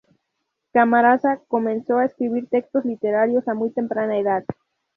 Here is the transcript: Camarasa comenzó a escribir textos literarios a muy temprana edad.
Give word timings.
Camarasa 0.73 1.41
comenzó 1.47 1.99
a 1.99 2.05
escribir 2.05 2.47
textos 2.47 2.85
literarios 2.85 3.47
a 3.47 3.53
muy 3.53 3.69
temprana 3.69 4.17
edad. 4.17 4.43